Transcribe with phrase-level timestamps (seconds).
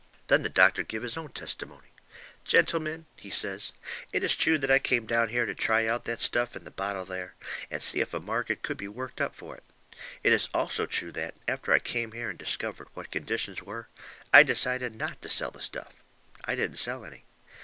[0.29, 1.89] Then the doctor give his own testimony.
[2.43, 3.71] "Gentlemen," he says,
[4.11, 6.71] "it is true that I came down here to try out that stuff in the
[6.71, 7.35] bottle there,
[7.69, 9.63] and see if a market could be worked up for it.
[10.23, 13.89] It is also true that, after I came here and discovered what conditions were,
[14.33, 15.93] I decided not to sell the stuff.
[16.45, 17.25] I didn't sell any.